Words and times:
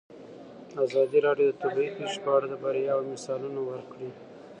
ازادي 0.85 1.19
راډیو 1.27 1.47
د 1.51 1.55
طبیعي 1.63 1.91
پېښې 1.97 2.19
په 2.23 2.29
اړه 2.35 2.47
د 2.49 2.53
بریاوو 2.63 3.09
مثالونه 3.13 3.59
ورکړي. 3.65 4.09